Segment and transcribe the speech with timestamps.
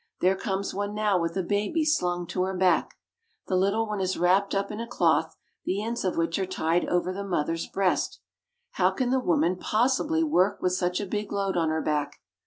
[0.19, 2.95] There comes one now with a baby slung to her back;
[3.45, 6.87] the little one is wrapped up in a cloth, the ends of which are tied
[6.87, 8.19] over the mother's breast.
[8.71, 12.15] How can the woman possibly work with such a big load on her back